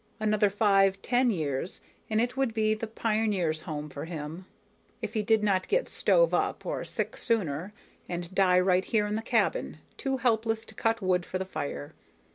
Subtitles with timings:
[0.19, 4.47] Another five, ten, years and it would be the Pioneers' Home for him
[4.99, 7.71] if he did not get stove up or sick sooner
[8.09, 11.93] and die right here in the cabin, too helpless to cut wood for the fire.